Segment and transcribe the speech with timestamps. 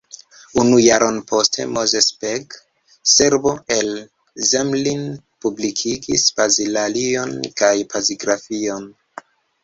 [0.59, 2.55] Unu jaron poste Moses Paic,
[3.15, 3.91] Serbo el
[4.51, 5.03] Zemlin,
[5.47, 8.89] publikigis pazilalion kaj pazigrafion.